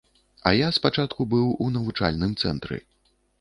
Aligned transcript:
А 0.49 0.53
я 0.59 0.69
спачатку 0.77 1.27
быў 1.33 1.51
у 1.67 1.69
навучальным 1.77 2.35
цэнтры. 2.41 2.81